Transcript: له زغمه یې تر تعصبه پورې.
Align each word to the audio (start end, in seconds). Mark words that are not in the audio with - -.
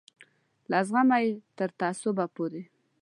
له 0.69 0.79
زغمه 0.87 1.17
یې 1.23 1.31
تر 1.57 1.69
تعصبه 1.79 2.25
پورې. 2.35 2.61